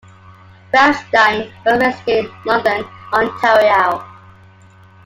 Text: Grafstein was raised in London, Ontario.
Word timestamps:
Grafstein 0.73 1.53
was 1.63 1.77
raised 1.79 2.07
in 2.07 2.31
London, 2.43 2.83
Ontario. 3.13 4.03